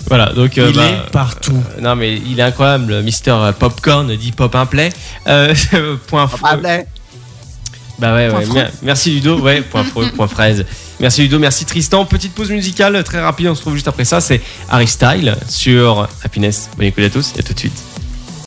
Voilà, 0.08 0.34
donc. 0.34 0.58
euh, 0.58 0.68
Il 0.70 0.76
bah, 0.76 0.84
est 0.86 1.10
partout. 1.12 1.54
euh, 1.78 1.82
non, 1.82 1.96
mais 1.96 2.16
il 2.18 2.40
est 2.40 2.44
incroyable, 2.44 2.92
le 2.94 3.02
Mister 3.02 3.36
Popcorn 3.58 4.14
dit 4.16 4.32
Pop 4.32 4.54
un 4.56 4.66
play. 4.68 4.90
Euh, 5.28 5.54
point 6.08 6.28
fou- 6.28 6.38
Bah 6.44 8.14
ouais, 8.14 8.30
Point 8.30 8.40
ouais. 8.50 8.68
Merci 8.84 9.12
Ludo, 9.12 9.40
ouais, 9.40 9.62
point 9.62 9.84
point 10.16 10.28
fraise. 10.28 10.66
Merci 11.00 11.22
Ludo, 11.24 11.40
merci 11.40 11.66
Tristan. 11.66 12.06
Petite 12.06 12.34
pause 12.36 12.52
musicale 12.52 13.02
très 13.04 13.22
rapide, 13.22 13.48
on 13.48 13.56
se 13.56 13.60
retrouve 13.62 13.76
juste 13.76 13.88
après 13.88 14.06
ça. 14.06 14.22
C'est 14.22 14.42
Harry 14.70 14.88
Style 14.88 15.36
sur 15.50 16.08
Happiness. 16.24 16.70
Bonne 16.78 16.88
écoute 16.88 17.06
à 17.06 17.10
tous 17.10 17.34
et 17.36 17.40
à 17.40 17.44
tout 17.44 17.54
de 17.54 17.60
suite. 17.60 17.84